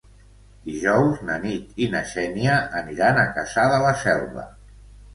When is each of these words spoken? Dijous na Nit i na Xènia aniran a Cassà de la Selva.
Dijous 0.69 1.19
na 1.27 1.35
Nit 1.43 1.77
i 1.87 1.91
na 1.97 2.03
Xènia 2.15 2.57
aniran 2.83 3.23
a 3.29 3.31
Cassà 3.39 3.71
de 3.77 3.81
la 3.89 3.97
Selva. 4.05 4.53